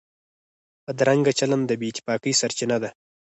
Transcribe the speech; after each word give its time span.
بدرنګه 0.85 1.31
چلند 1.39 1.65
د 1.67 1.71
بې 1.79 1.87
اتفاقۍ 1.91 2.31
سرچینه 2.41 2.77
ده 2.83 2.89